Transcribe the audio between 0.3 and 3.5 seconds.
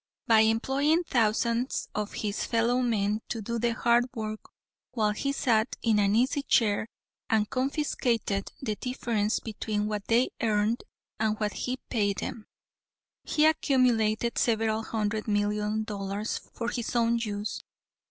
employing thousands of his fellow men to